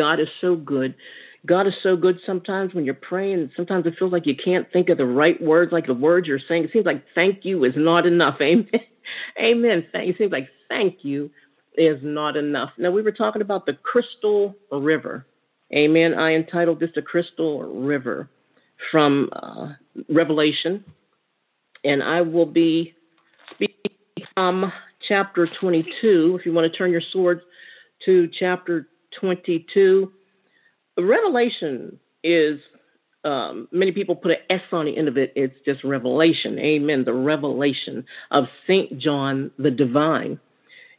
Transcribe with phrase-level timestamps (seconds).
[0.00, 0.94] God is so good.
[1.44, 3.50] God is so good sometimes when you're praying.
[3.54, 6.40] Sometimes it feels like you can't think of the right words, like the words you're
[6.48, 6.64] saying.
[6.64, 8.36] It seems like thank you is not enough.
[8.40, 8.70] Amen.
[9.38, 9.86] Amen.
[9.92, 11.30] It seems like thank you
[11.74, 12.70] is not enough.
[12.78, 15.26] Now, we were talking about the crystal river.
[15.70, 16.14] Amen.
[16.14, 18.30] I entitled this The Crystal River
[18.90, 19.74] from uh,
[20.08, 20.82] Revelation.
[21.84, 22.94] And I will be
[23.54, 24.72] speaking from
[25.06, 26.38] chapter 22.
[26.40, 27.42] If you want to turn your sword
[28.06, 30.12] to chapter 22,
[30.98, 32.60] Revelation is,
[33.24, 35.32] um, many people put an S on the end of it.
[35.36, 36.58] It's just revelation.
[36.58, 37.04] Amen.
[37.04, 38.98] The revelation of St.
[38.98, 40.38] John the Divine.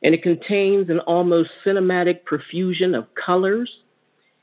[0.04, 3.72] And it contains an almost cinematic profusion of colors.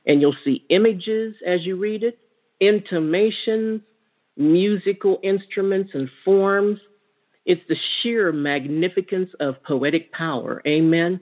[0.06, 2.18] And you'll see images as you read it,
[2.60, 3.82] intimations,
[4.36, 6.78] musical instruments and forms.
[7.44, 10.62] It's the sheer magnificence of poetic power.
[10.66, 11.20] Amen.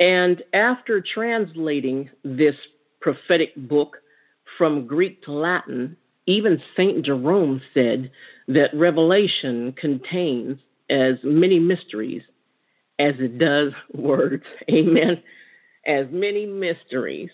[0.00, 2.54] And after translating this
[3.00, 3.96] prophetic book
[4.56, 7.04] from Greek to Latin, even St.
[7.04, 8.10] Jerome said
[8.48, 10.58] that Revelation contains
[10.90, 12.22] as many mysteries
[12.98, 14.44] as it does words.
[14.70, 15.22] Amen.
[15.86, 17.30] As many mysteries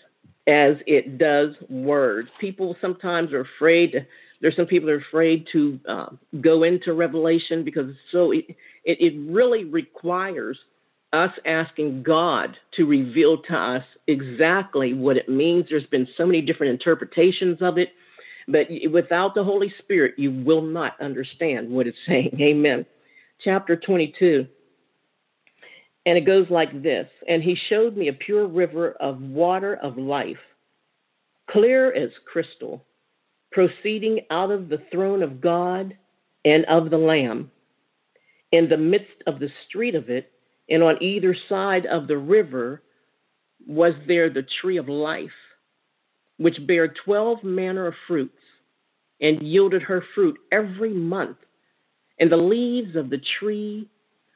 [0.47, 2.29] as it does words.
[2.39, 3.93] People sometimes are afraid.
[3.93, 4.05] To,
[4.41, 6.09] there's some people are afraid to uh,
[6.41, 8.45] go into Revelation because so it,
[8.83, 10.57] it, it really requires
[11.15, 15.65] us asking God to reveal to us exactly what it means.
[15.69, 17.89] There's been so many different interpretations of it,
[18.47, 22.37] but without the Holy Spirit, you will not understand what it's saying.
[22.39, 22.85] Amen.
[23.43, 24.47] Chapter 22.
[26.05, 29.97] And it goes like this And he showed me a pure river of water of
[29.97, 30.37] life,
[31.49, 32.85] clear as crystal,
[33.51, 35.97] proceeding out of the throne of God
[36.43, 37.51] and of the Lamb.
[38.51, 40.31] In the midst of the street of it,
[40.69, 42.81] and on either side of the river
[43.67, 45.29] was there the tree of life,
[46.37, 48.37] which bare twelve manner of fruits,
[49.21, 51.37] and yielded her fruit every month.
[52.19, 53.89] And the leaves of the tree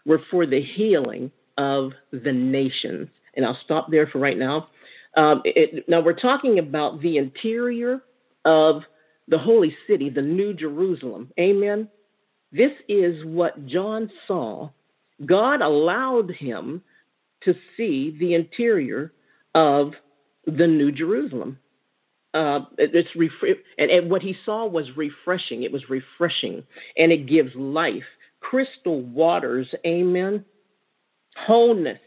[0.05, 3.09] were for the healing of the nations.
[3.35, 4.69] And I'll stop there for right now.
[5.15, 8.01] Um, it, now we're talking about the interior
[8.45, 8.83] of
[9.27, 11.31] the holy city, the New Jerusalem.
[11.39, 11.87] Amen.
[12.51, 14.69] This is what John saw
[15.25, 16.81] God allowed him
[17.43, 19.13] to see the interior
[19.55, 19.93] of
[20.45, 21.57] the New Jerusalem.
[22.33, 25.63] Uh, it's ref- and, and what he saw was refreshing.
[25.63, 26.63] It was refreshing,
[26.97, 28.03] and it gives life.
[28.39, 30.45] Crystal waters, amen.
[31.47, 31.99] Wholeness.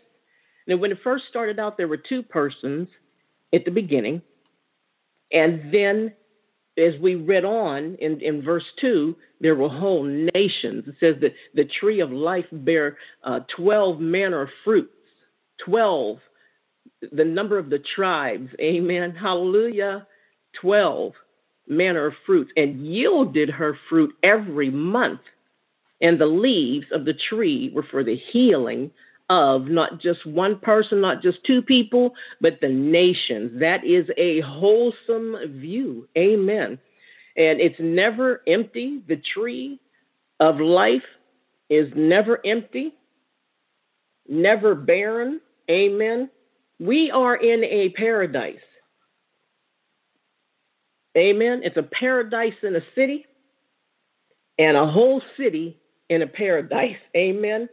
[0.66, 2.88] Now, when it first started out, there were two persons
[3.52, 4.22] at the beginning,
[5.32, 6.12] and then
[6.78, 10.84] as we read on in, in verse 2, there were whole nations.
[10.86, 14.92] It says that the tree of life bear uh, 12 manner of fruits.
[15.66, 16.18] 12,
[17.12, 18.48] the number of the tribes.
[18.60, 19.14] Amen.
[19.14, 20.06] Hallelujah.
[20.60, 21.12] 12
[21.68, 25.20] manner of fruits, and yielded her fruit every month.
[26.00, 28.90] And the leaves of the tree were for the healing
[29.32, 32.12] of not just one person, not just two people,
[32.42, 33.58] but the nations.
[33.60, 36.06] That is a wholesome view.
[36.18, 36.78] Amen.
[37.38, 39.02] And it's never empty.
[39.08, 39.80] The tree
[40.38, 41.02] of life
[41.70, 42.92] is never empty,
[44.28, 45.40] never barren.
[45.70, 46.28] Amen.
[46.78, 48.56] We are in a paradise.
[51.16, 51.62] Amen.
[51.64, 53.24] It's a paradise in a city
[54.58, 55.78] and a whole city
[56.10, 56.98] in a paradise.
[57.16, 57.70] Amen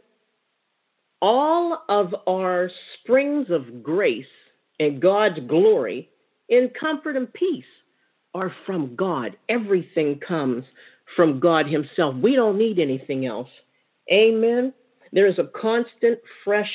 [1.20, 4.24] all of our springs of grace
[4.78, 6.08] and God's glory
[6.48, 7.64] in comfort and peace
[8.34, 9.36] are from God.
[9.48, 10.64] Everything comes
[11.16, 12.14] from God Himself.
[12.16, 13.48] We don't need anything else.
[14.10, 14.72] Amen.
[15.12, 16.70] There is a constant, fresh,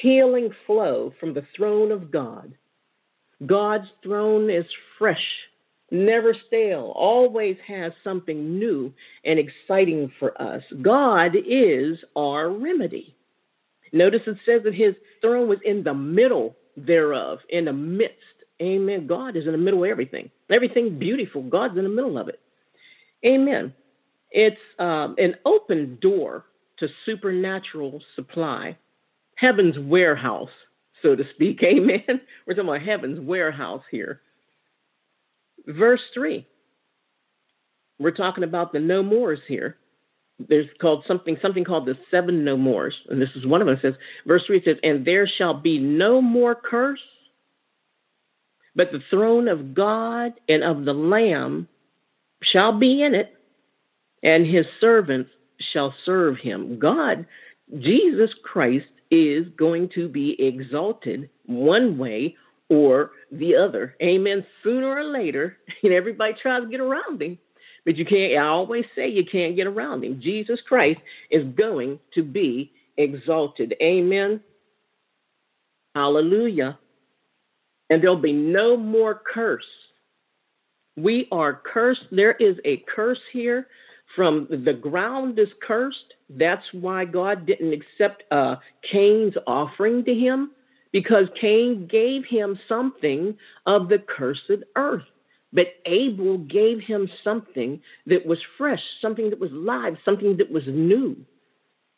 [0.00, 2.54] healing flow from the throne of God.
[3.46, 4.66] God's throne is
[4.98, 5.24] fresh,
[5.90, 8.92] never stale, always has something new
[9.24, 10.62] and exciting for us.
[10.82, 13.14] God is our remedy.
[13.92, 18.16] Notice it says that his throne was in the middle thereof, in the midst.
[18.60, 19.06] Amen.
[19.06, 20.30] God is in the middle of everything.
[20.50, 22.40] Everything beautiful, God's in the middle of it.
[23.24, 23.72] Amen.
[24.30, 26.44] It's um, an open door
[26.78, 28.76] to supernatural supply,
[29.36, 30.50] heaven's warehouse,
[31.02, 31.62] so to speak.
[31.64, 32.20] Amen.
[32.46, 34.20] We're talking about heaven's warehouse here.
[35.66, 36.46] Verse 3.
[37.98, 39.76] We're talking about the no mores here
[40.38, 43.76] there's called something something called the seven no mores, and this is one of them.
[43.76, 43.94] It says,
[44.26, 47.02] verse three says, "And there shall be no more curse,
[48.74, 51.68] but the throne of God and of the Lamb
[52.42, 53.34] shall be in it,
[54.22, 55.30] and His servants
[55.72, 57.26] shall serve Him." God,
[57.80, 62.36] Jesus Christ, is going to be exalted one way
[62.68, 63.96] or the other.
[64.02, 64.44] Amen.
[64.62, 67.38] Sooner or later, and everybody tries to get around him.
[67.88, 70.20] But you can't, I always say you can't get around him.
[70.20, 71.00] Jesus Christ
[71.30, 73.74] is going to be exalted.
[73.82, 74.42] Amen.
[75.94, 76.78] Hallelujah.
[77.88, 79.64] And there'll be no more curse.
[80.98, 82.02] We are cursed.
[82.12, 83.68] There is a curse here
[84.14, 86.12] from the ground is cursed.
[86.28, 88.56] That's why God didn't accept uh,
[88.92, 90.50] Cain's offering to him
[90.92, 95.04] because Cain gave him something of the cursed earth.
[95.52, 100.64] But Abel gave him something that was fresh, something that was live, something that was
[100.66, 101.16] new,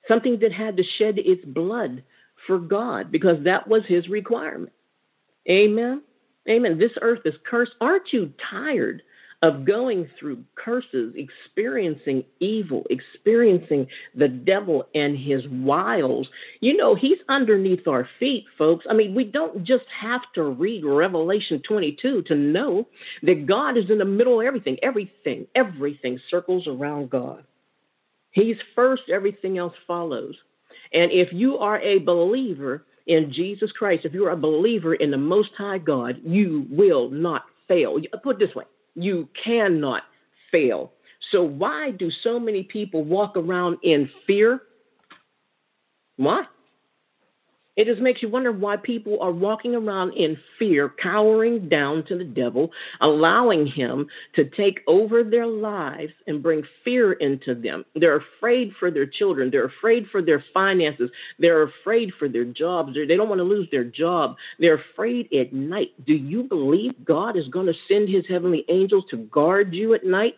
[0.07, 2.03] something that had to shed its blood
[2.47, 4.73] for God because that was his requirement.
[5.49, 6.03] Amen.
[6.49, 6.79] Amen.
[6.79, 7.73] This earth is cursed.
[7.81, 9.03] Aren't you tired
[9.43, 16.29] of going through curses, experiencing evil, experiencing the devil and his wiles.
[16.61, 18.85] You know, he's underneath our feet, folks.
[18.89, 22.87] I mean, we don't just have to read Revelation 22 to know
[23.23, 24.77] that God is in the middle of everything.
[24.83, 27.45] Everything, everything circles around God.
[28.33, 30.35] He's first, everything else follows.
[30.93, 35.17] And if you are a believer in Jesus Christ, if you're a believer in the
[35.17, 37.99] Most High God, you will not fail.
[38.23, 38.65] Put it this way
[39.03, 40.03] you cannot
[40.51, 40.93] fail.
[41.31, 44.63] So, why do so many people walk around in fear?
[46.17, 46.45] Why?
[47.81, 52.19] It just makes you wonder why people are walking around in fear, cowering down to
[52.19, 57.87] the devil, allowing him to take over their lives and bring fear into them.
[57.95, 59.49] They're afraid for their children.
[59.51, 61.11] They're afraid for their finances.
[61.39, 62.93] They're afraid for their jobs.
[62.93, 64.37] They don't want to lose their job.
[64.59, 65.93] They're afraid at night.
[66.05, 70.05] Do you believe God is going to send his heavenly angels to guard you at
[70.05, 70.35] night?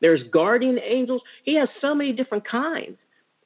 [0.00, 1.20] There's guardian angels.
[1.44, 2.96] He has so many different kinds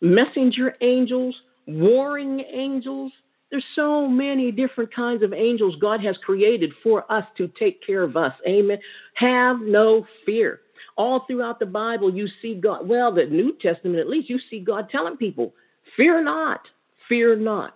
[0.01, 1.35] messenger angels,
[1.67, 3.13] warring angels
[3.51, 8.03] there's so many different kinds of angels God has created for us to take care
[8.03, 8.33] of us.
[8.47, 8.79] Amen.
[9.15, 10.61] Have no fear.
[10.97, 14.61] All throughout the Bible, you see God, well, the New Testament at least, you see
[14.61, 15.55] God telling people,
[15.97, 16.61] fear not,
[17.09, 17.75] fear not.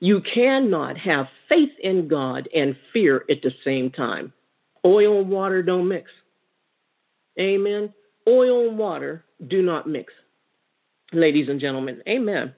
[0.00, 4.32] You cannot have faith in God and fear at the same time.
[4.84, 6.10] Oil and water don't mix.
[7.40, 7.92] Amen.
[8.28, 10.12] Oil and water do not mix.
[11.12, 12.54] Ladies and gentlemen, amen.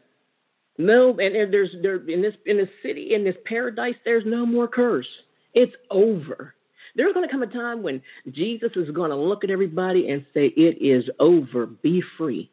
[0.78, 4.69] No, and there's there in this in this city in this paradise, there's no more
[4.69, 5.08] curse.
[5.55, 6.55] It's over.
[6.94, 10.25] There's going to come a time when Jesus is going to look at everybody and
[10.34, 11.67] say, "It is over.
[11.67, 12.50] Be free."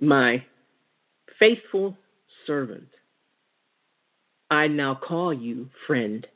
[0.00, 0.44] My
[1.38, 1.96] faithful
[2.46, 2.88] servant,
[4.50, 6.26] I now call you friend.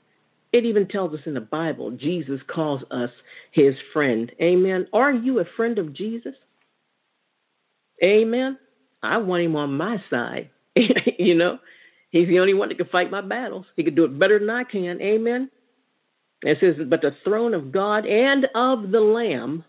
[0.52, 3.10] It even tells us in the Bible, Jesus calls us
[3.52, 4.30] his friend.
[4.40, 4.86] Amen.
[4.92, 6.34] Are you a friend of Jesus?
[8.02, 8.58] Amen.
[9.02, 10.50] I want him on my side.
[10.74, 11.58] you know,
[12.10, 13.66] he's the only one that can fight my battles.
[13.76, 15.00] He can do it better than I can.
[15.00, 15.50] Amen.
[16.42, 19.64] It says, But the throne of God and of the Lamb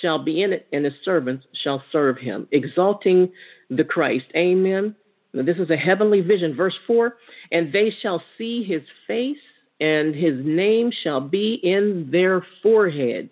[0.00, 3.30] shall be in it, and his servants shall serve him, exalting
[3.70, 4.26] the Christ.
[4.34, 4.96] Amen.
[5.32, 6.54] Now, this is a heavenly vision.
[6.54, 7.16] Verse 4
[7.50, 9.38] And they shall see his face,
[9.80, 13.30] and his name shall be in their foreheads.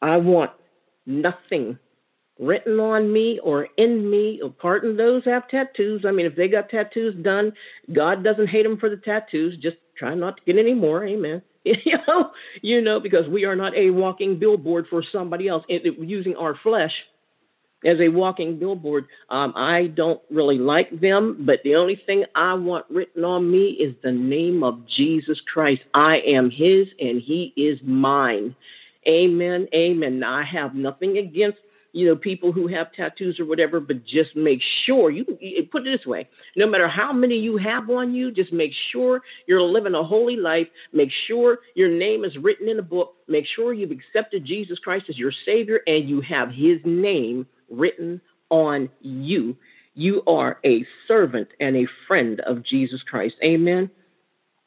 [0.00, 0.52] I want
[1.06, 1.78] nothing
[2.38, 4.40] written on me or in me.
[4.58, 6.04] Pardon those have tattoos.
[6.06, 7.52] I mean, if they got tattoos done,
[7.94, 9.56] God doesn't hate them for the tattoos.
[9.60, 11.04] Just try not to get any more.
[11.06, 11.42] Amen.
[11.64, 12.30] you know,
[12.62, 15.64] you know, because we are not a walking billboard for somebody else.
[15.68, 16.92] It, it, using our flesh
[17.84, 21.44] as a walking billboard, um, I don't really like them.
[21.46, 25.82] But the only thing I want written on me is the name of Jesus Christ.
[25.94, 28.54] I am His, and He is mine.
[29.06, 29.68] Amen.
[29.74, 30.24] Amen.
[30.24, 31.58] I have nothing against
[31.98, 35.24] you know, people who have tattoos or whatever, but just make sure you
[35.72, 39.20] put it this way no matter how many you have on you, just make sure
[39.48, 40.68] you're living a holy life.
[40.92, 43.14] Make sure your name is written in a book.
[43.26, 48.20] Make sure you've accepted Jesus Christ as your Savior and you have His name written
[48.48, 49.56] on you.
[49.94, 53.34] You are a servant and a friend of Jesus Christ.
[53.42, 53.90] Amen.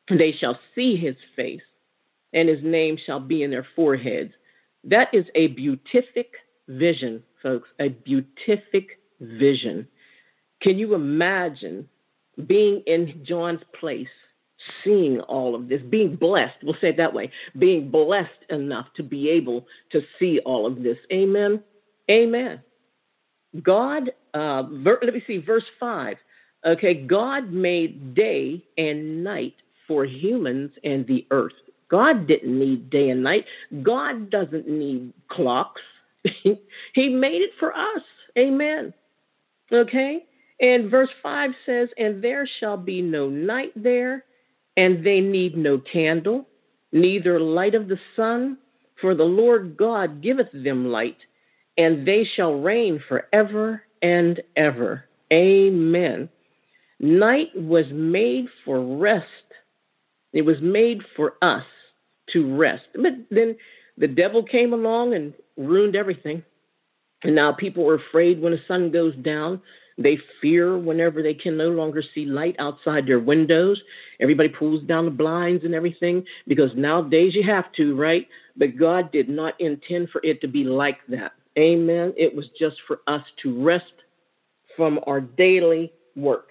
[0.10, 1.62] They shall see His face,
[2.34, 4.34] and His name shall be in their foreheads.
[4.84, 6.34] That is a beatific
[6.72, 9.88] vision, folks, a beatific vision.
[10.62, 11.88] Can you imagine
[12.48, 14.08] being in John's place,
[14.84, 19.04] seeing all of this, being blessed, we'll say it that way, being blessed enough to
[19.04, 20.98] be able to see all of this?
[21.12, 21.62] Amen.
[22.10, 22.62] Amen.
[23.64, 26.18] God, uh, ver- let me see, verse 5.
[26.66, 29.56] Okay, God made day and night
[29.88, 31.54] for humans and the earth.
[31.90, 33.46] God didn't need day and night.
[33.84, 35.82] God doesn't need clocks.
[36.94, 38.04] He made it for us.
[38.38, 38.94] Amen.
[39.72, 40.24] Okay?
[40.60, 44.26] And verse 5 says, And there shall be no night there,
[44.78, 46.48] And they need no candle,
[46.92, 48.58] neither light of the sun,
[49.00, 51.18] for the Lord God giveth them light,
[51.78, 55.06] and they shall reign forever and ever.
[55.34, 56.30] Amen.
[57.00, 59.26] Night was made for rest.
[60.34, 61.66] It was made for us
[62.32, 62.84] to rest.
[62.94, 63.56] But then
[63.98, 66.44] the devil came along and ruined everything.
[67.24, 69.62] And now people are afraid when the sun goes down.
[69.98, 73.80] They fear whenever they can no longer see light outside their windows.
[74.20, 78.28] Everybody pulls down the blinds and everything because nowadays you have to, right?
[78.56, 81.34] But God did not intend for it to be like that.
[81.60, 82.14] Amen.
[82.18, 83.94] It was just for us to rest
[84.76, 86.48] from our daily work.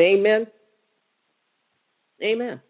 [0.00, 0.46] Amen.
[2.22, 2.60] Amen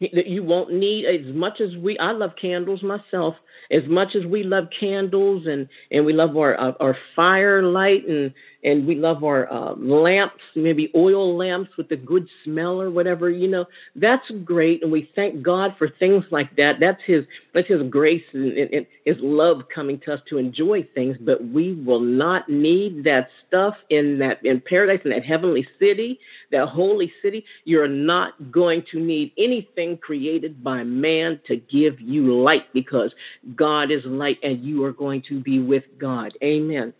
[0.00, 3.34] that you won't need as much as we i love candles myself
[3.70, 8.32] as much as we love candles and and we love our our, our firelight and
[8.64, 13.30] and we love our uh, lamps maybe oil lamps with a good smell or whatever
[13.30, 13.64] you know
[13.96, 14.82] that's great.
[14.82, 16.74] And we thank god for things like that.
[16.80, 17.24] That's his
[17.54, 21.16] that's his grace and, and, and his love coming to us to enjoy things.
[21.20, 26.18] But we will not need that stuff in that in paradise in that heavenly city
[26.50, 27.44] that holy city.
[27.64, 33.12] You're not going to need anything created by man to give you light because
[33.56, 36.32] God is light and you are going to be with God.
[36.42, 36.92] Amen.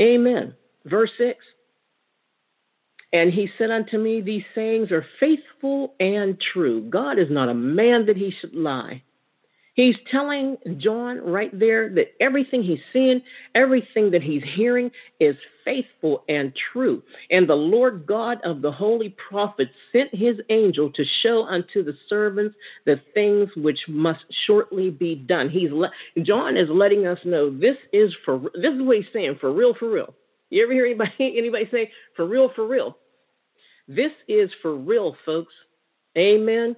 [0.00, 0.54] Amen.
[0.84, 1.38] Verse 6.
[3.12, 6.88] And he said unto me, These sayings are faithful and true.
[6.88, 9.02] God is not a man that he should lie.
[9.74, 13.22] He's telling John right there that everything he's seeing,
[13.54, 17.02] everything that he's hearing is faithful and true.
[17.30, 21.94] And the Lord God of the holy prophets sent his angel to show unto the
[22.08, 25.48] servants the things which must shortly be done.
[25.48, 29.38] He's le- John is letting us know this is for this is what he's saying
[29.40, 30.14] for real for real.
[30.50, 32.98] You ever hear anybody anybody say for real for real?
[33.88, 35.54] This is for real, folks.
[36.16, 36.76] Amen.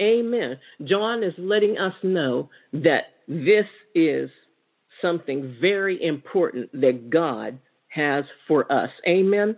[0.00, 0.58] Amen.
[0.84, 4.30] John is letting us know that this is
[5.02, 8.90] something very important that God has for us.
[9.06, 9.56] Amen.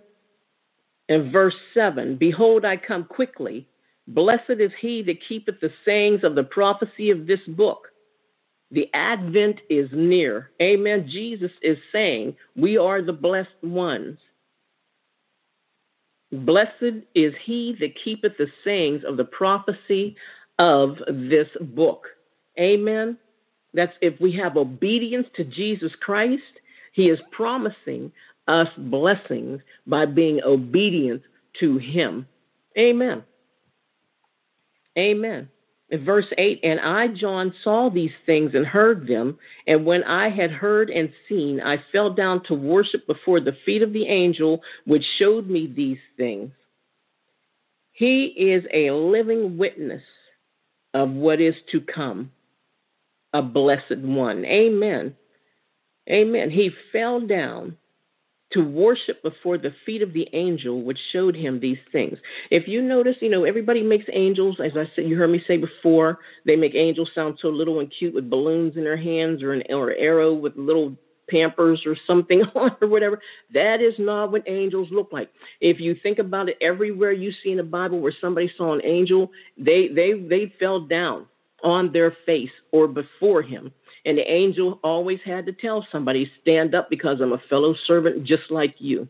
[1.08, 3.66] In verse 7 Behold, I come quickly.
[4.06, 7.88] Blessed is he that keepeth the sayings of the prophecy of this book.
[8.70, 10.50] The advent is near.
[10.62, 11.08] Amen.
[11.10, 14.18] Jesus is saying, We are the blessed ones.
[16.32, 20.16] Blessed is he that keepeth the sayings of the prophecy
[20.58, 22.06] of this book.
[22.58, 23.18] Amen.
[23.74, 26.42] That's if we have obedience to Jesus Christ,
[26.92, 28.12] he is promising
[28.46, 31.22] us blessings by being obedient
[31.60, 32.26] to him.
[32.78, 33.24] Amen.
[34.98, 35.48] Amen.
[35.92, 39.38] Verse 8, and I, John, saw these things and heard them.
[39.66, 43.82] And when I had heard and seen, I fell down to worship before the feet
[43.82, 46.52] of the angel which showed me these things.
[47.90, 50.02] He is a living witness
[50.94, 52.30] of what is to come,
[53.32, 54.44] a blessed one.
[54.44, 55.16] Amen.
[56.08, 56.50] Amen.
[56.50, 57.76] He fell down
[58.52, 62.18] to worship before the feet of the angel which showed him these things.
[62.50, 65.56] If you notice, you know, everybody makes angels, as I said, you heard me say
[65.56, 69.52] before, they make angels sound so little and cute with balloons in their hands or
[69.52, 70.96] an or arrow with little
[71.30, 73.20] pampers or something on or whatever.
[73.54, 75.30] That is not what angels look like.
[75.60, 78.82] If you think about it, everywhere you see in the Bible where somebody saw an
[78.84, 81.26] angel, they they they fell down
[81.62, 83.70] on their face or before him
[84.04, 88.24] and the angel always had to tell somebody, Stand up because I'm a fellow servant
[88.24, 89.08] just like you.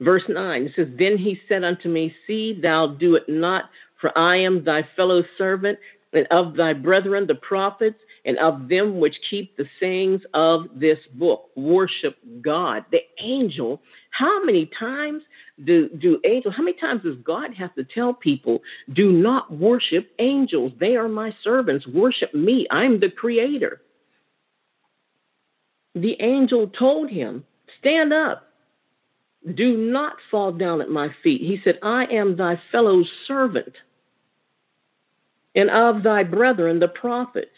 [0.00, 3.64] Verse 9 it says, Then he said unto me, See, thou do it not,
[4.00, 5.78] for I am thy fellow servant,
[6.12, 10.98] and of thy brethren the prophets, and of them which keep the sayings of this
[11.14, 11.50] book.
[11.56, 12.84] Worship God.
[12.90, 15.22] The angel, how many times
[15.64, 18.60] do, do angels, how many times does God have to tell people,
[18.92, 20.72] do not worship angels?
[20.80, 21.86] They are my servants.
[21.86, 22.66] Worship me.
[22.70, 23.80] I'm the creator
[25.94, 27.44] the angel told him,
[27.78, 28.46] Stand up.
[29.54, 31.40] Do not fall down at my feet.
[31.40, 33.74] He said, I am thy fellow servant
[35.54, 37.50] and of thy brethren, the prophets,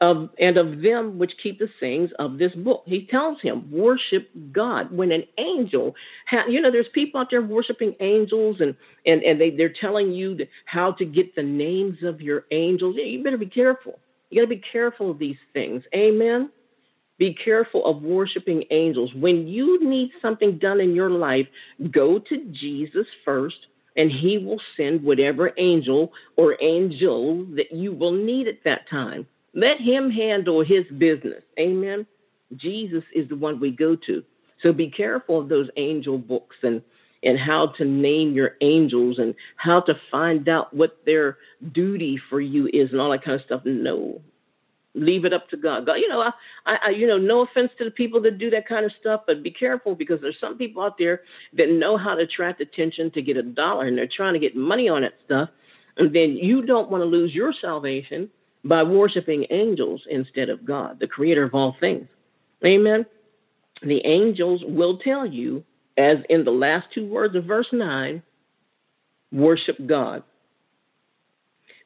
[0.00, 2.84] of, and of them which keep the sayings of this book.
[2.86, 4.92] He tells him, worship God.
[4.92, 5.94] When an angel,
[6.28, 10.12] ha- you know, there's people out there worshiping angels and, and, and they, they're telling
[10.12, 12.94] you how to get the names of your angels.
[12.96, 13.98] You better be careful.
[14.30, 15.82] You got to be careful of these things.
[15.94, 16.50] Amen.
[17.18, 19.12] Be careful of worshiping angels.
[19.14, 21.46] When you need something done in your life,
[21.90, 28.12] go to Jesus first, and he will send whatever angel or angel that you will
[28.12, 29.26] need at that time.
[29.54, 31.42] Let him handle his business.
[31.58, 32.06] Amen.
[32.56, 34.22] Jesus is the one we go to.
[34.62, 36.82] So be careful of those angel books and
[37.24, 41.38] and how to name your angels and how to find out what their
[41.72, 43.62] duty for you is and all that kind of stuff.
[43.64, 44.20] No,
[44.94, 45.86] leave it up to God.
[45.86, 46.20] God, you know,
[46.66, 49.22] I, I, you know, no offense to the people that do that kind of stuff,
[49.26, 51.22] but be careful because there's some people out there
[51.54, 54.56] that know how to attract attention to get a dollar, and they're trying to get
[54.56, 55.50] money on that stuff,
[55.96, 58.28] and then you don't want to lose your salvation
[58.64, 62.08] by worshiping angels instead of God, the Creator of all things.
[62.64, 63.06] Amen.
[63.82, 65.62] The angels will tell you,
[65.96, 68.22] as in the last two words of verse nine,
[69.32, 70.22] worship God.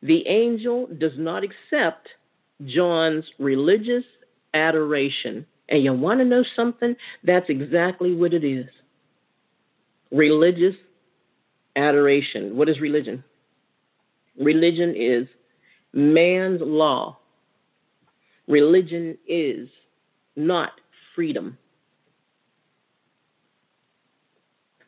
[0.03, 2.09] The angel does not accept
[2.67, 4.05] John's religious
[4.55, 5.47] adoration.
[5.69, 6.95] And you want to know something?
[7.25, 8.67] That's exactly what it is
[10.13, 10.75] religious
[11.75, 12.55] adoration.
[12.57, 13.25] What is religion?
[14.39, 15.27] Religion is
[15.93, 17.19] man's law.
[18.47, 19.69] Religion is
[20.37, 20.73] not
[21.15, 21.57] freedom.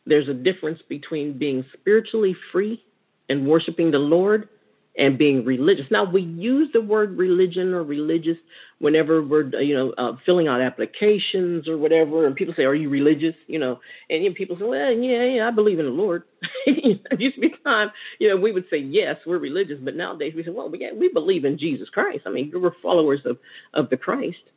[0.06, 2.82] There's a difference between being spiritually free
[3.30, 4.48] and worshiping the Lord
[4.96, 5.86] and being religious.
[5.90, 8.36] Now we use the word religion or religious
[8.78, 12.88] whenever we're you know uh, filling out applications or whatever, and people say, "Are you
[12.88, 15.92] religious?" You know, and you know, people say, "Well, yeah, yeah, I believe in the
[15.92, 16.24] Lord."
[16.66, 16.84] it
[17.20, 20.44] used to be time, you know, we would say, "Yes, we're religious," but nowadays we
[20.44, 23.38] say, "Well, we, we believe in Jesus Christ." I mean, we're followers of
[23.72, 24.50] of the Christ,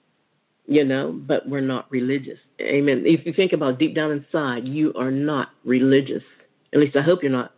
[0.68, 2.40] you know, but we're not religious.
[2.62, 3.04] Amen.
[3.06, 6.24] If you think about deep down inside, you are not religious.
[6.74, 7.54] At least I hope you're not.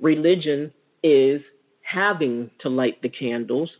[0.00, 1.40] Religion is
[1.84, 3.70] having to light the candles.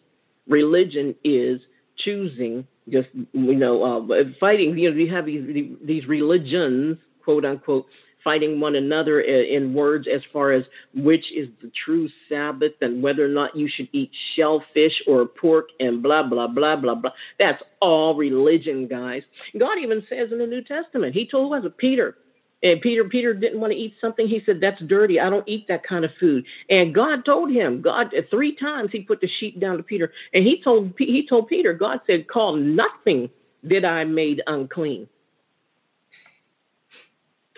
[0.47, 1.61] Religion is
[1.99, 4.79] choosing, just you know, uh, fighting.
[4.79, 7.87] You know, we have these these religions, quote unquote,
[8.23, 13.25] fighting one another in words as far as which is the true Sabbath and whether
[13.25, 17.11] or not you should eat shellfish or pork and blah blah blah blah blah.
[17.39, 19.23] That's all religion, guys.
[19.59, 22.17] God even says in the New Testament, He told us, Peter,
[22.65, 24.27] and Peter, Peter didn't want to eat something.
[24.27, 25.21] He said, "That's dirty.
[25.21, 29.03] I don't eat that kind of food." And God told him, God three times he
[29.03, 32.57] put the sheep down to Peter, and he told he told Peter, God said, "Call
[32.57, 33.31] nothing
[33.63, 35.07] that I made unclean."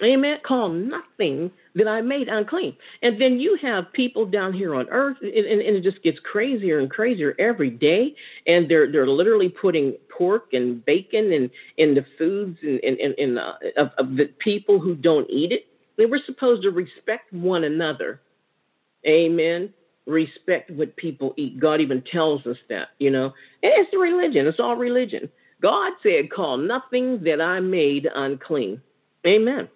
[0.02, 0.38] Amen.
[0.44, 2.76] Call nothing that I made unclean.
[3.02, 6.18] And then you have people down here on earth, and, and, and, it just gets
[6.20, 8.14] crazier and crazier every day.
[8.46, 13.14] And they're they're literally putting pork and bacon and in the foods and in, in,
[13.18, 15.66] in uh, of, of the people who don't eat it.
[15.98, 18.20] We're supposed to respect one another.
[19.06, 19.72] Amen.
[20.06, 21.58] Respect what people eat.
[21.58, 23.26] God even tells us that, you know.
[23.62, 24.46] And it's the religion.
[24.46, 25.28] It's all religion.
[25.62, 28.80] God said, "Call nothing that I made unclean."
[29.26, 29.68] Amen.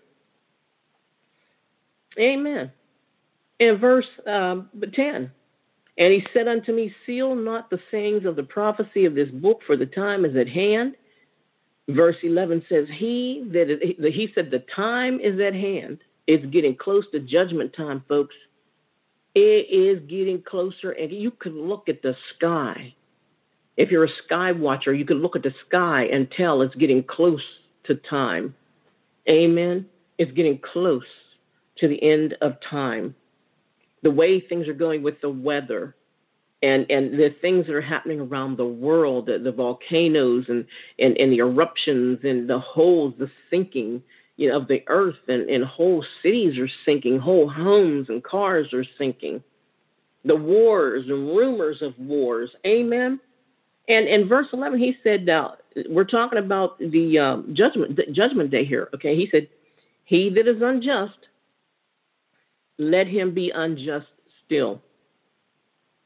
[2.18, 2.70] Amen.
[3.58, 5.30] In verse um, 10,
[5.98, 9.60] and he said unto me, Seal not the sayings of the prophecy of this book,
[9.66, 10.94] for the time is at hand.
[11.88, 13.80] Verse 11 says, He that is,
[14.14, 15.98] he said, the time is at hand.
[16.26, 18.34] It's getting close to judgment time, folks.
[19.34, 22.94] It is getting closer, and you can look at the sky.
[23.76, 27.02] If you're a sky watcher, you can look at the sky and tell it's getting
[27.02, 27.42] close
[27.84, 28.54] to time.
[29.28, 29.86] Amen.
[30.18, 31.04] It's getting close
[31.78, 33.14] to the end of time.
[34.02, 35.94] The way things are going with the weather
[36.62, 40.66] and, and the things that are happening around the world, the, the volcanoes and,
[40.98, 44.02] and, and the eruptions and the holes, the sinking
[44.36, 48.72] you know, of the earth, and, and whole cities are sinking, whole homes and cars
[48.72, 49.42] are sinking.
[50.24, 52.50] The wars and rumors of wars.
[52.66, 53.20] Amen.
[53.88, 55.56] And in verse 11, he said, now
[55.88, 58.88] we're talking about the um, judgment, the judgment day here.
[58.94, 59.16] Okay.
[59.16, 59.48] He said,
[60.04, 61.18] He that is unjust,
[62.80, 64.06] let him be unjust
[64.44, 64.80] still.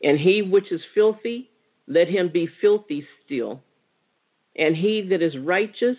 [0.03, 1.49] And he which is filthy,
[1.87, 3.63] let him be filthy still.
[4.57, 5.97] And he that is righteous,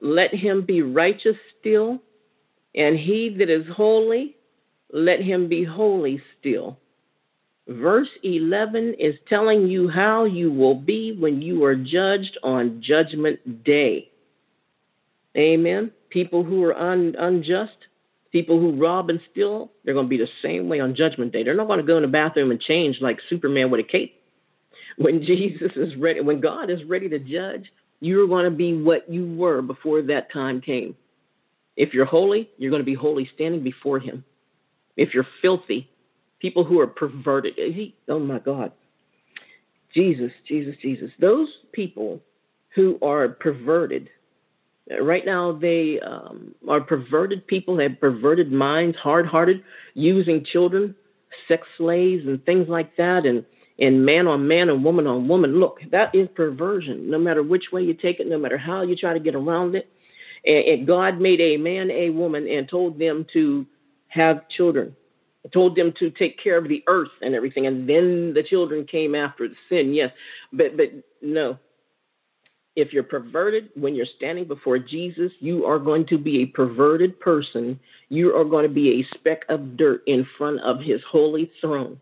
[0.00, 2.00] let him be righteous still.
[2.76, 4.36] And he that is holy,
[4.92, 6.78] let him be holy still.
[7.66, 13.64] Verse 11 is telling you how you will be when you are judged on Judgment
[13.64, 14.10] Day.
[15.36, 15.90] Amen.
[16.10, 17.88] People who are un- unjust,
[18.34, 21.44] People who rob and steal, they're going to be the same way on Judgment Day.
[21.44, 24.20] They're not going to go in the bathroom and change like Superman with a cape.
[24.98, 27.70] When Jesus is ready, when God is ready to judge,
[28.00, 30.96] you're going to be what you were before that time came.
[31.76, 34.24] If you're holy, you're going to be holy standing before Him.
[34.96, 35.88] If you're filthy,
[36.40, 37.54] people who are perverted,
[38.08, 38.72] oh my God,
[39.94, 42.20] Jesus, Jesus, Jesus, those people
[42.74, 44.10] who are perverted,
[45.00, 49.62] Right now, they um, are perverted people, they have perverted minds, hard hearted,
[49.94, 50.94] using children,
[51.48, 53.46] sex slaves, and things like that, and,
[53.78, 55.58] and man on man and woman on woman.
[55.58, 58.94] Look, that is perversion, no matter which way you take it, no matter how you
[58.94, 59.88] try to get around it.
[60.44, 63.64] And, and God made a man, a woman, and told them to
[64.08, 64.94] have children.
[65.52, 69.14] Told them to take care of the earth and everything, and then the children came
[69.14, 69.92] after the sin.
[69.92, 70.10] Yes,
[70.52, 70.86] but but
[71.20, 71.58] no.
[72.76, 77.20] If you're perverted when you're standing before Jesus, you are going to be a perverted
[77.20, 77.78] person.
[78.08, 82.00] You are going to be a speck of dirt in front of His holy throne.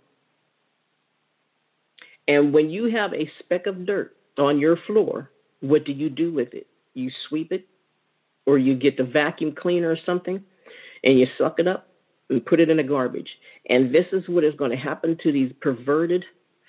[2.29, 5.31] And when you have a speck of dirt on your floor,
[5.61, 6.67] what do you do with it?
[6.95, 7.67] You sweep it,
[8.47, 10.43] or you get the vacuum cleaner or something,
[11.05, 11.89] and you suck it up
[12.31, 13.29] and put it in the garbage.
[13.69, 16.25] And this is what is going to happen to these perverted,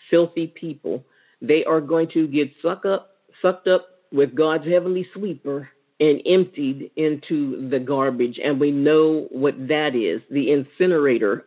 [0.09, 1.05] filthy people.
[1.41, 6.91] They are going to get sucked up, sucked up with God's heavenly sweeper and emptied
[6.95, 8.39] into the garbage.
[8.41, 11.45] And we know what that is the incinerator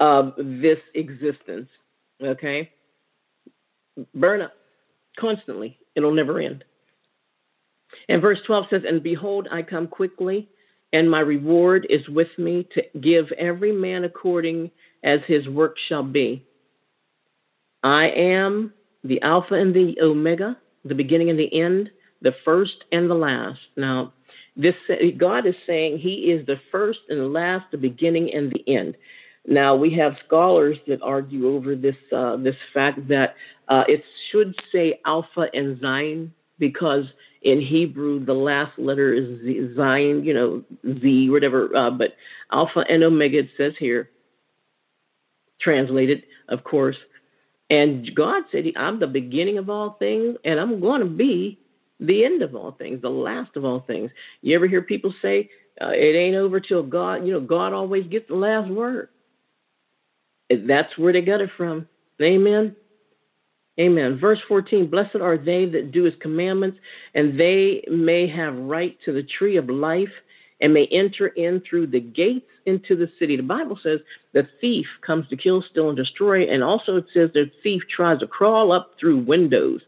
[0.00, 1.68] of this existence.
[2.22, 2.70] Okay?
[4.14, 4.52] Burn up
[5.20, 6.64] constantly, it'll never end.
[8.08, 10.48] And verse 12 says, And behold, I come quickly,
[10.92, 14.70] and my reward is with me to give every man according
[15.04, 16.44] as his work shall be.
[17.82, 18.72] I am
[19.04, 21.90] the Alpha and the Omega, the beginning and the end,
[22.22, 23.60] the first and the last.
[23.76, 24.12] Now,
[24.56, 24.74] this
[25.18, 28.96] God is saying He is the first and the last, the beginning and the end.
[29.46, 33.34] Now we have scholars that argue over this uh, this fact that
[33.68, 37.04] uh, it should say Alpha and Zion because
[37.42, 40.62] in Hebrew the last letter is Zion, you know
[41.00, 42.14] Z whatever, uh, but
[42.52, 44.08] Alpha and Omega it says here,
[45.60, 46.96] translated of course.
[47.74, 51.58] And God said, I'm the beginning of all things, and I'm going to be
[51.98, 54.12] the end of all things, the last of all things.
[54.42, 55.48] You ever hear people say,
[55.80, 59.08] uh, it ain't over till God, you know, God always gets the last word.
[60.50, 61.88] That's where they got it from.
[62.22, 62.76] Amen.
[63.80, 64.18] Amen.
[64.20, 66.78] Verse 14 Blessed are they that do his commandments,
[67.14, 70.12] and they may have right to the tree of life
[70.64, 73.36] and may enter in through the gates into the city.
[73.36, 74.00] The Bible says
[74.32, 78.20] the thief comes to kill, steal, and destroy, and also it says the thief tries
[78.20, 79.82] to crawl up through windows.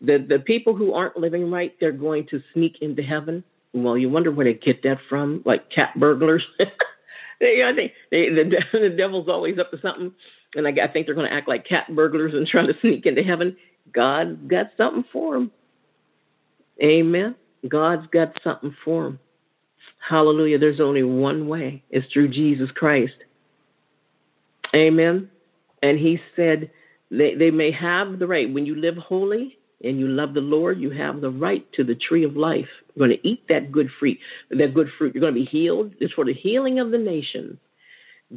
[0.00, 3.44] The, the people who aren't living right, they're going to sneak into heaven.
[3.74, 6.42] Well, you wonder where they get that from, like cat burglars.
[7.40, 10.10] they, I think they, the, the devil's always up to something,
[10.54, 13.04] and I, I think they're going to act like cat burglars and try to sneak
[13.04, 13.58] into heaven.
[13.92, 15.50] God's got something for them.
[16.82, 17.34] Amen.
[17.68, 19.18] God's got something for them.
[20.08, 20.58] Hallelujah.
[20.58, 21.82] There's only one way.
[21.90, 23.14] It's through Jesus Christ.
[24.74, 25.30] Amen.
[25.82, 26.70] And he said
[27.10, 28.52] they, they may have the right.
[28.52, 31.94] When you live holy, and you love the Lord, you have the right to the
[31.94, 32.68] tree of life.
[32.94, 34.18] You're going to eat that good fruit.
[34.50, 35.14] That good fruit.
[35.14, 35.92] You're going to be healed.
[36.00, 37.58] It's for the healing of the nations.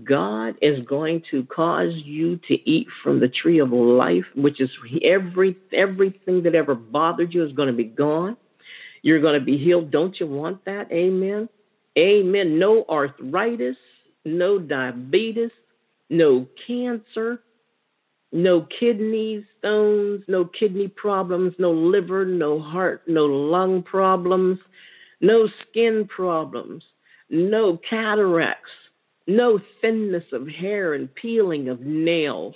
[0.03, 4.69] God is going to cause you to eat from the tree of life, which is
[5.03, 8.35] every everything that ever bothered you is going to be gone.
[9.01, 9.91] You're going to be healed.
[9.91, 10.91] Don't you want that?
[10.91, 11.49] Amen.
[11.97, 12.59] Amen.
[12.59, 13.77] No arthritis,
[14.25, 15.51] no diabetes,
[16.09, 17.41] no cancer,
[18.31, 24.59] no kidney stones, no kidney problems, no liver, no heart, no lung problems,
[25.21, 26.83] no skin problems,
[27.29, 28.69] no cataracts,
[29.27, 32.55] no thinness of hair and peeling of nails,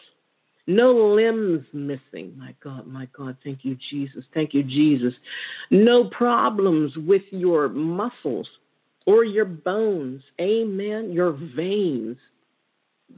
[0.68, 2.34] no limbs missing.
[2.38, 4.24] My God, my God, thank you, Jesus.
[4.34, 5.14] Thank you, Jesus.
[5.70, 8.48] No problems with your muscles
[9.06, 10.22] or your bones.
[10.40, 11.12] Amen.
[11.12, 12.18] Your veins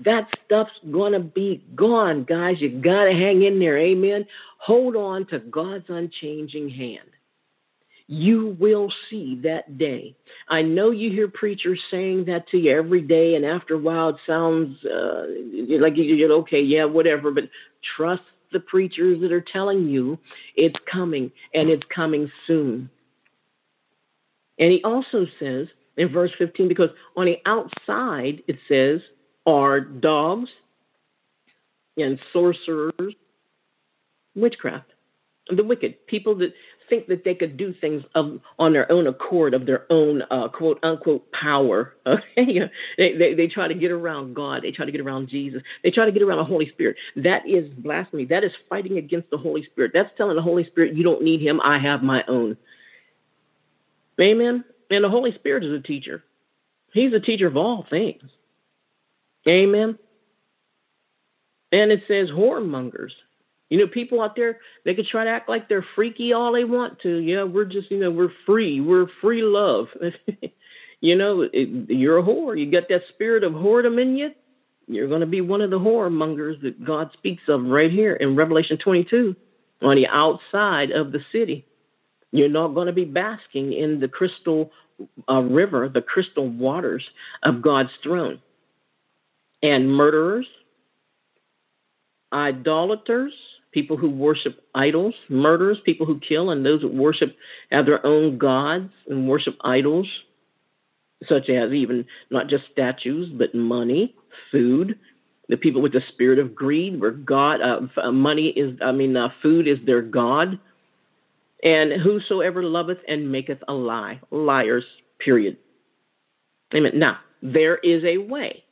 [0.04, 2.56] that stuff's going to be gone, guys.
[2.60, 3.78] You got to hang in there.
[3.78, 4.26] Amen.
[4.58, 7.10] Hold on to God's unchanging hand.
[8.08, 10.16] You will see that day.
[10.50, 14.10] I know you hear preachers saying that to you every day, and after a while
[14.10, 15.24] it sounds uh,
[15.80, 17.46] like you're okay, yeah, whatever, but
[17.96, 20.18] trust the preachers that are telling you
[20.56, 22.89] it's coming and it's coming soon.
[24.60, 29.02] And he also says in verse 15, because on the outside it says,
[29.46, 30.50] are dogs
[31.98, 33.13] and sorcerers,
[34.36, 34.92] witchcraft,
[35.56, 36.54] the wicked, people that
[36.89, 40.48] think that they could do things of, on their own accord, of their own uh,
[40.50, 41.96] quote unquote power.
[42.06, 42.60] Okay,
[42.98, 44.63] they, they, they try to get around God.
[44.63, 45.62] They try to get around Jesus.
[45.84, 46.96] They try to get around the Holy Spirit.
[47.15, 48.26] That is blasphemy.
[48.26, 49.91] That is fighting against the Holy Spirit.
[49.93, 51.60] That's telling the Holy Spirit, you don't need Him.
[51.62, 52.58] I have my own.
[54.19, 54.63] Amen.
[54.89, 56.24] And the Holy Spirit is a teacher.
[56.93, 58.24] He's a teacher of all things.
[59.48, 59.98] Amen.
[61.72, 63.12] And it says whoremongers.
[63.74, 66.64] You know, people out there, they could try to act like they're freaky all they
[66.64, 67.18] want to.
[67.18, 68.82] Yeah, we're just, you know, we're free.
[68.82, 69.88] We're free love.
[71.02, 72.60] you know, it, you're a whore.
[72.60, 74.30] You got that spirit of whoredom in you.
[74.88, 78.36] You're going to be one of the whoremongers that God speaks of right here in
[78.36, 79.36] Revelation 22
[79.82, 81.66] on the outside of the city.
[82.32, 84.72] You're not going to be basking in the crystal
[85.30, 87.04] uh, river, the crystal waters
[87.44, 88.40] of God's throne.
[89.64, 90.48] and murderers,
[92.34, 93.34] idolaters,
[93.74, 97.36] people who worship idols, murderers, people who kill, and those who worship
[97.72, 100.08] have their own gods and worship idols,
[101.28, 104.16] such as even not just statues, but money,
[104.52, 104.98] food.
[105.50, 109.30] The people with the spirit of greed, where God, uh, money is, I mean, uh,
[109.42, 110.60] food is their God.
[111.64, 114.86] And whosoever loveth and maketh a lie, liars,
[115.20, 115.58] period.
[116.74, 116.94] Amen.
[116.96, 118.64] Now, there is a way.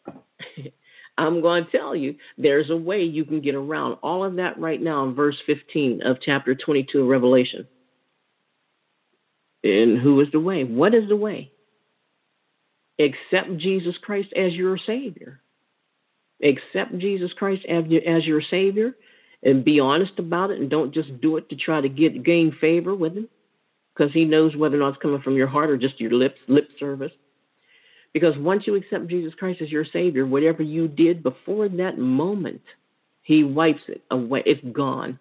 [1.22, 4.60] I'm going to tell you, there's a way you can get around all of that
[4.60, 7.68] right now in verse 15 of chapter 22 of Revelation.
[9.64, 10.64] And who is the way?
[10.64, 11.52] What is the way?
[13.00, 15.42] Accept Jesus Christ as your Savior.
[16.44, 18.96] Accept Jesus Christ as your Savior
[19.44, 22.52] and be honest about it and don't just do it to try to get gain
[22.60, 23.30] favor with Him
[23.96, 26.40] because He knows whether or not it's coming from your heart or just your lips,
[26.48, 27.12] lip service.
[28.14, 32.62] Because once you accept Jesus Christ as your Savior, whatever you did before that moment,
[33.22, 34.44] He wipes it away.
[34.46, 35.20] It's gone.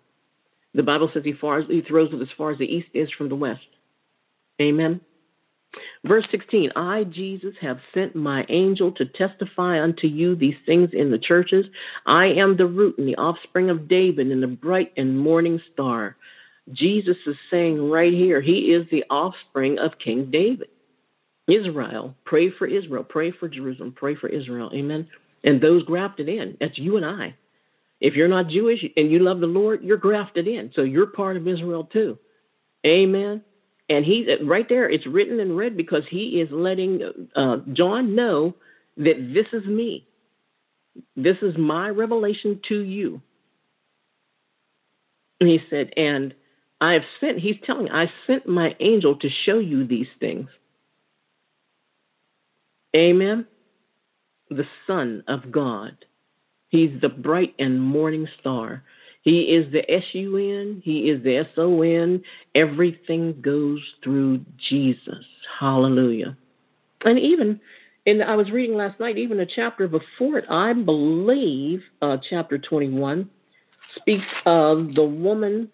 [0.74, 3.28] The Bible says He, far, he throws it as far as the east is from
[3.28, 3.66] the west.
[4.60, 5.00] Amen.
[6.04, 11.10] Verse 16 I, Jesus, have sent my angel to testify unto you these things in
[11.10, 11.66] the churches.
[12.06, 16.16] I am the root and the offspring of David and the bright and morning star.
[16.72, 20.68] Jesus is saying right here, He is the offspring of King David.
[21.52, 24.70] Israel, pray for Israel, pray for Jerusalem, pray for Israel.
[24.74, 25.08] Amen.
[25.44, 27.34] And those grafted in, that's you and I.
[28.00, 30.70] If you're not Jewish and you love the Lord, you're grafted in.
[30.74, 32.18] So you're part of Israel too.
[32.86, 33.42] Amen.
[33.88, 37.00] And he right there, it's written and read because he is letting
[37.34, 38.54] uh, John know
[38.96, 40.06] that this is me.
[41.16, 43.20] This is my revelation to you.
[45.40, 46.34] And he said, and
[46.80, 50.48] I have sent, he's telling, I sent my angel to show you these things.
[52.94, 53.46] Amen.
[54.50, 55.96] The Son of God.
[56.68, 58.84] He's the bright and morning star.
[59.22, 62.22] He is the S U N, He is the S O N.
[62.54, 65.24] Everything goes through Jesus.
[65.58, 66.36] Hallelujah.
[67.04, 67.60] And even,
[68.06, 72.58] and I was reading last night, even a chapter before it, I believe, uh, chapter
[72.58, 73.28] 21,
[73.96, 75.70] speaks of the woman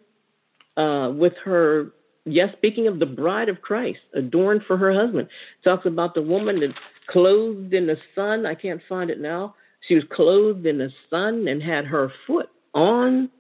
[0.77, 1.93] uh, with her
[2.27, 5.29] yes, speaking of the bride of Christ, adorned for her husband,
[5.65, 6.73] talks about the woman that's
[7.09, 8.45] clothed in the sun.
[8.45, 9.55] I can't find it now.
[9.89, 13.31] She was clothed in the sun and had her foot on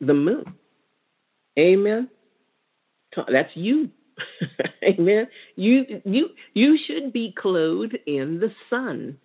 [0.00, 0.44] the moon.
[1.58, 2.08] Amen.
[3.30, 3.90] That's you.
[4.84, 5.26] Amen.
[5.56, 9.18] You you you should be clothed in the sun.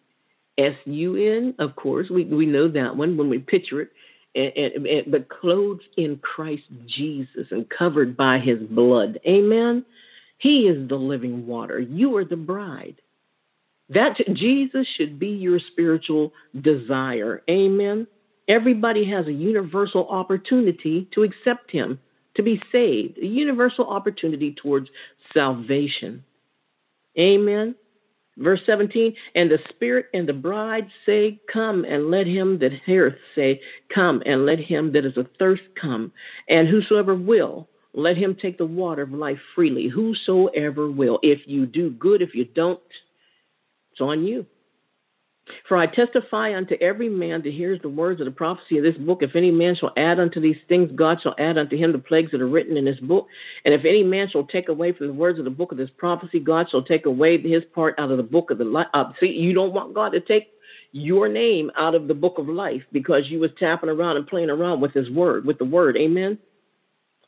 [0.58, 3.92] S U N, of course, we we know that one when we picture it
[4.36, 9.20] and, and, but clothed in Christ Jesus and covered by his blood.
[9.28, 9.86] Amen.
[10.38, 11.80] He is the living water.
[11.80, 13.02] You are the bride.
[13.90, 17.42] That Jesus should be your spiritual desire.
[17.50, 18.08] Amen.
[18.48, 22.00] Everybody has a universal opportunity to accept him,
[22.36, 24.90] to be saved, a universal opportunity towards
[25.34, 26.24] salvation.
[27.18, 27.76] Amen.
[28.40, 33.18] Verse 17, and the Spirit and the bride say, Come, and let him that heareth
[33.36, 33.60] say,
[33.94, 36.14] Come, and let him that is athirst come.
[36.48, 39.90] And whosoever will, let him take the water of life freely.
[39.90, 41.20] Whosoever will.
[41.22, 42.80] If you do good, if you don't,
[43.92, 44.46] it's on you.
[45.68, 48.98] For I testify unto every man that hears the words of the prophecy of this
[48.98, 52.00] book, if any man shall add unto these things, God shall add unto him the
[52.00, 53.28] plagues that are written in this book.
[53.66, 55.90] And if any man shall take away from the words of the book of this
[55.98, 58.88] prophecy, God shall take away his part out of the book of the life.
[58.94, 60.48] Uh, see, you don't want God to take
[60.92, 64.50] your name out of the book of life because you was tapping around and playing
[64.50, 65.98] around with his word, with the word.
[65.98, 66.38] Amen.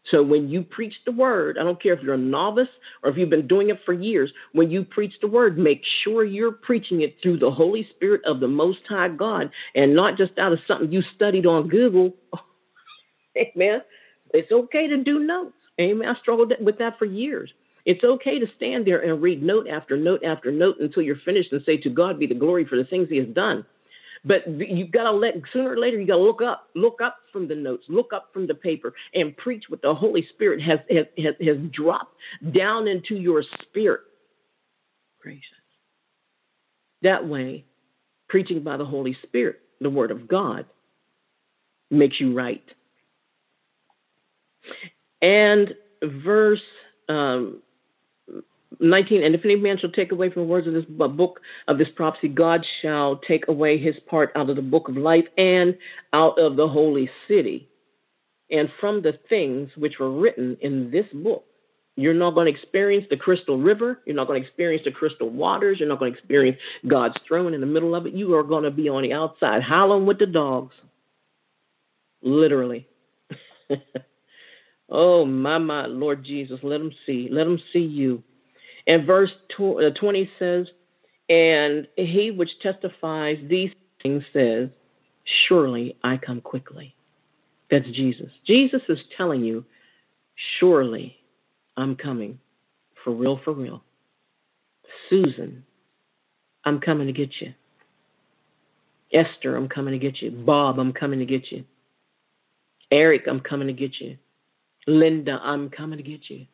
[0.10, 2.68] So when you preach the word, I don't care if you're a novice
[3.04, 6.24] or if you've been doing it for years, when you preach the word, make sure
[6.24, 10.38] you're preaching it through the Holy Spirit of the Most High God and not just
[10.40, 12.14] out of something you studied on Google.
[13.38, 13.82] Amen.
[14.34, 15.54] It's okay to do notes.
[15.80, 16.08] Amen.
[16.08, 17.52] I struggled with that for years.
[17.86, 21.52] It's okay to stand there and read note after note after note until you're finished
[21.52, 23.66] and say, To God be the glory for the things He has done.
[24.24, 27.18] But you've got to let sooner or later you got to look up, look up
[27.32, 30.80] from the notes, look up from the paper, and preach what the Holy Spirit has
[30.90, 32.16] has has, has dropped
[32.54, 34.02] down into your spirit.
[35.20, 35.44] Gracious.
[37.02, 37.66] That way,
[38.30, 40.66] preaching by the Holy Spirit, the Word of God,
[41.90, 42.64] makes you right.
[45.24, 46.62] And verse
[47.10, 47.62] um,
[48.82, 51.40] 19 and if any man shall take away from the words of this uh, book
[51.68, 55.26] of this prophecy god shall take away his part out of the book of life
[55.38, 55.78] and
[56.14, 57.70] out of the holy city
[58.52, 61.46] and from the things which were written in this book
[61.96, 64.02] You're not going to experience the crystal river.
[64.06, 65.78] You're not going to experience the crystal waters.
[65.80, 68.14] You're not going to experience God's throne in the middle of it.
[68.14, 70.76] You are going to be on the outside, howling with the dogs.
[72.22, 72.88] Literally.
[74.90, 77.30] oh, my, my, Lord Jesus, let them see.
[77.32, 78.24] Let them see you.
[78.92, 80.68] And verse uh, 20 says,
[81.30, 83.72] And he which testifies these
[84.04, 84.68] things says,
[85.48, 86.94] Surely I come quickly.
[87.70, 88.30] That's Jesus.
[88.46, 89.64] Jesus is telling you,
[90.60, 91.16] Surely
[91.78, 92.38] I'm coming.
[93.02, 93.82] For real, for real.
[95.10, 95.64] Susan,
[96.66, 97.54] I'm coming to get you.
[99.14, 100.32] Esther, I'm coming to get you.
[100.32, 101.64] Bob, I'm coming to get you.
[102.92, 104.18] Eric, I'm coming to get you.
[104.86, 106.46] Linda, I'm coming to get you.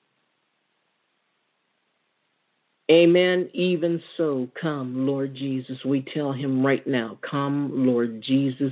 [2.90, 3.50] Amen.
[3.54, 5.78] Even so, come, Lord Jesus.
[5.86, 8.72] We tell him right now, come, Lord Jesus,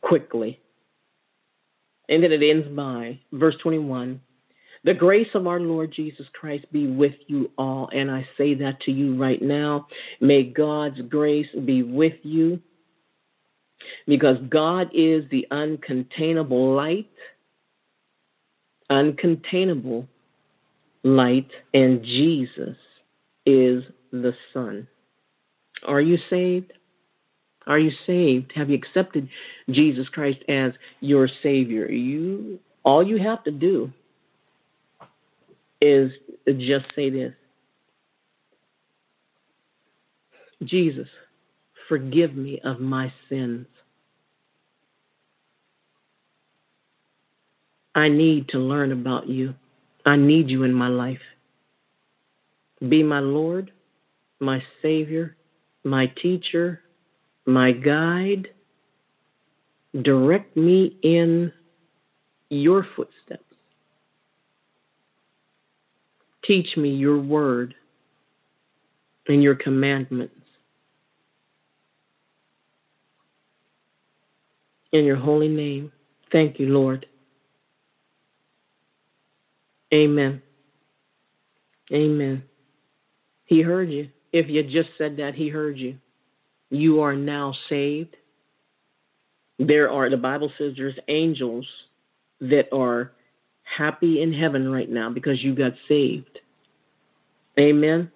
[0.00, 0.58] quickly.
[2.08, 4.20] And then it ends by verse 21
[4.84, 7.90] The grace of our Lord Jesus Christ be with you all.
[7.92, 9.86] And I say that to you right now.
[10.20, 12.60] May God's grace be with you
[14.06, 17.10] because God is the uncontainable light,
[18.90, 20.06] uncontainable
[21.02, 22.76] light, and Jesus
[23.46, 24.86] is the Son.
[25.86, 26.72] Are you saved?
[27.66, 28.52] Are you saved?
[28.54, 29.28] Have you accepted
[29.70, 31.90] Jesus Christ as your Savior?
[31.90, 33.92] You all you have to do
[35.80, 36.12] is
[36.46, 37.32] just say this.
[40.64, 41.08] Jesus,
[41.88, 43.66] forgive me of my sins.
[47.94, 49.54] I need to learn about you.
[50.04, 51.20] I need you in my life.
[52.88, 53.70] Be my Lord,
[54.40, 55.36] my Savior,
[55.84, 56.80] my teacher,
[57.46, 58.48] my guide.
[60.02, 61.52] Direct me in
[62.48, 63.44] your footsteps.
[66.44, 67.74] Teach me your word
[69.28, 70.34] and your commandments.
[74.92, 75.92] In your holy name,
[76.32, 77.06] thank you, Lord.
[79.92, 80.42] Amen.
[81.92, 82.42] Amen.
[83.44, 84.08] He heard you.
[84.32, 85.96] If you just said that, he heard you.
[86.70, 88.16] You are now saved.
[89.58, 91.66] There are, the Bible says there's angels
[92.40, 93.12] that are
[93.62, 96.40] happy in heaven right now because you got saved.
[97.58, 98.10] Amen.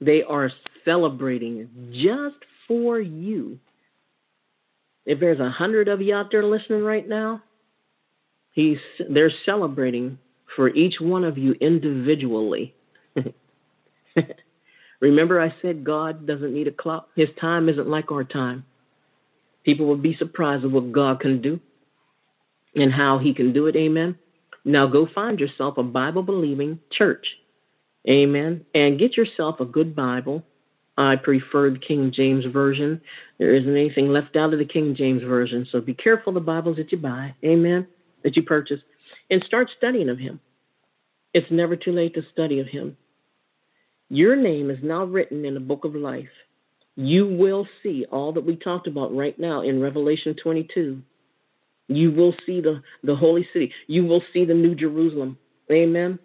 [0.00, 0.50] They are
[0.84, 2.36] celebrating just
[2.68, 3.58] for you.
[5.06, 7.42] If there's a hundred of you out there listening right now,
[8.52, 8.78] he's
[9.10, 10.18] they're celebrating
[10.56, 12.74] for each one of you individually.
[15.00, 17.08] Remember, I said God doesn't need a clock.
[17.16, 18.64] His time isn't like our time.
[19.64, 21.60] People will be surprised at what God can do
[22.74, 23.76] and how He can do it.
[23.76, 24.16] Amen.
[24.64, 27.26] Now go find yourself a Bible believing church.
[28.08, 28.64] Amen.
[28.74, 30.42] And get yourself a good Bible.
[30.96, 33.00] I prefer the King James Version.
[33.38, 35.66] There isn't anything left out of the King James Version.
[35.70, 37.34] So be careful the Bibles that you buy.
[37.44, 37.86] Amen.
[38.22, 38.80] That you purchase.
[39.30, 40.40] And start studying of Him.
[41.32, 42.96] It's never too late to study of Him.
[44.08, 46.28] Your name is now written in the book of life.
[46.96, 51.02] You will see all that we talked about right now in Revelation 22.
[51.88, 53.72] You will see the, the holy city.
[53.86, 55.36] You will see the new Jerusalem.
[55.70, 56.18] Amen.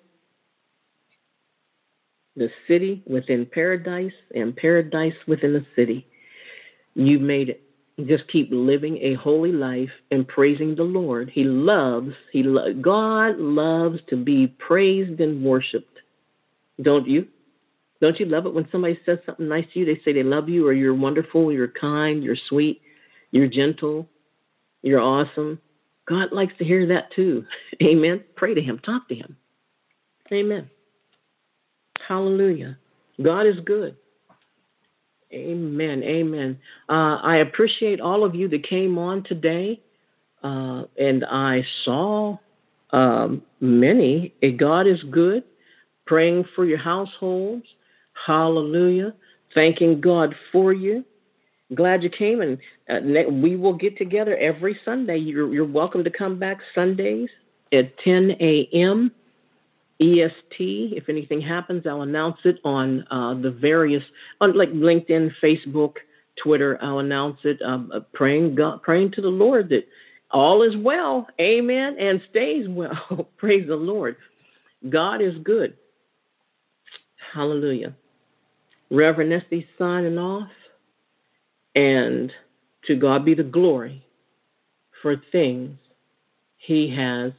[2.36, 6.08] The city within paradise and paradise within the city.
[6.94, 7.64] You made it.
[8.08, 11.30] Just keep living a holy life and praising the Lord.
[11.30, 16.00] He loves, he lo- God loves to be praised and worshiped.
[16.82, 17.28] Don't you?
[18.02, 19.86] Don't you love it when somebody says something nice to you?
[19.86, 22.82] They say they love you or you're wonderful, you're kind, you're sweet,
[23.32, 24.08] you're gentle,
[24.82, 25.60] you're awesome.
[26.08, 27.46] God likes to hear that too.
[27.84, 28.24] Amen.
[28.36, 29.36] Pray to Him, talk to Him.
[30.32, 30.70] Amen.
[32.08, 32.78] Hallelujah.
[33.22, 33.98] God is good.
[35.32, 36.04] Amen.
[36.04, 36.60] Amen.
[36.90, 39.80] Uh, I appreciate all of you that came on today.
[40.44, 42.38] Uh, and I saw
[42.92, 44.34] um, many.
[44.58, 45.44] God is good.
[46.08, 47.66] Praying for your households.
[48.26, 49.14] Hallelujah.
[49.54, 51.04] Thanking God for you.
[51.76, 52.58] Glad you came, and
[52.90, 55.18] uh, we will get together every Sunday.
[55.18, 57.30] You're, you're welcome to come back Sundays
[57.72, 59.12] at 10 a.m.
[60.02, 60.60] EST.
[60.96, 64.04] If anything happens, I'll announce it on uh, the various,
[64.42, 65.96] on like LinkedIn, Facebook,
[66.42, 66.78] Twitter.
[66.82, 67.62] I'll announce it.
[67.62, 69.86] Um, uh, praying God, praying to the Lord that
[70.32, 73.28] all is well, Amen, and stays well.
[73.38, 74.16] Praise the Lord.
[74.90, 75.76] God is good.
[77.34, 77.94] Hallelujah.
[78.90, 80.50] Reverend Esty signing off.
[81.76, 82.32] And
[82.86, 84.06] to God be the glory
[85.02, 85.78] for things
[86.58, 87.32] he has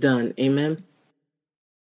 [0.00, 0.34] done.
[0.38, 0.84] Amen.